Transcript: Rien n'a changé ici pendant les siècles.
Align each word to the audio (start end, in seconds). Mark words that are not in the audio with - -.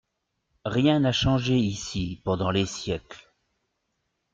Rien 0.65 0.99
n'a 1.01 1.11
changé 1.11 1.57
ici 1.59 2.19
pendant 2.25 2.49
les 2.49 2.65
siècles. 2.65 3.31